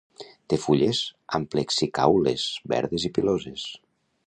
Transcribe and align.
Té 0.53 0.57
fulles 0.61 1.01
amplexicaules, 1.39 2.47
verdes 2.75 3.09
i 3.11 3.15
piloses. 3.19 3.71